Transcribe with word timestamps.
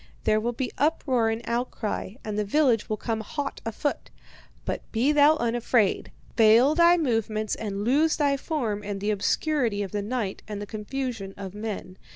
There 0.23 0.39
will 0.39 0.51
be 0.53 0.71
uproar 0.79 1.29
and 1.29 1.43
outcry, 1.45 2.15
and 2.25 2.35
the 2.35 2.43
village 2.43 2.89
will 2.89 2.97
come 2.97 3.21
hot 3.21 3.61
afoot. 3.67 4.09
But 4.65 4.81
be 4.91 5.11
thou 5.11 5.35
unafraid. 5.37 6.11
Veil 6.35 6.73
thy 6.73 6.97
movements 6.97 7.53
and 7.53 7.83
lose 7.83 8.17
thy 8.17 8.35
form 8.35 8.81
in 8.81 8.97
the 8.97 9.11
obscurity 9.11 9.83
of 9.83 9.91
the 9.91 10.01
night 10.01 10.41
and 10.47 10.59
the 10.59 10.65
confusion 10.65 11.35
of 11.37 11.53
men. 11.53 11.97